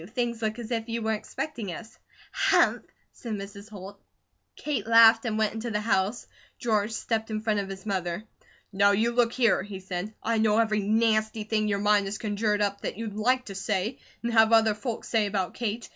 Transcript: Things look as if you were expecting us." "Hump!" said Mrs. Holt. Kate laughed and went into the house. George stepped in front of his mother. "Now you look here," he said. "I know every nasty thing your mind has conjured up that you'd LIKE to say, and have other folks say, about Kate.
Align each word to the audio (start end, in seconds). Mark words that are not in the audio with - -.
Things 0.15 0.41
look 0.41 0.57
as 0.57 0.71
if 0.71 0.89
you 0.89 1.03
were 1.03 1.13
expecting 1.13 1.71
us." 1.71 1.99
"Hump!" 2.31 2.89
said 3.13 3.33
Mrs. 3.33 3.69
Holt. 3.69 4.01
Kate 4.55 4.87
laughed 4.87 5.25
and 5.25 5.37
went 5.37 5.53
into 5.53 5.69
the 5.69 5.79
house. 5.81 6.25
George 6.57 6.89
stepped 6.91 7.29
in 7.29 7.41
front 7.41 7.59
of 7.59 7.69
his 7.69 7.85
mother. 7.85 8.23
"Now 8.73 8.93
you 8.93 9.11
look 9.11 9.31
here," 9.31 9.61
he 9.61 9.79
said. 9.79 10.11
"I 10.23 10.39
know 10.39 10.57
every 10.57 10.79
nasty 10.79 11.43
thing 11.43 11.67
your 11.67 11.77
mind 11.77 12.05
has 12.07 12.17
conjured 12.17 12.63
up 12.63 12.81
that 12.81 12.97
you'd 12.97 13.13
LIKE 13.13 13.45
to 13.45 13.53
say, 13.53 13.99
and 14.23 14.33
have 14.33 14.51
other 14.51 14.73
folks 14.73 15.07
say, 15.07 15.27
about 15.27 15.53
Kate. 15.53 15.87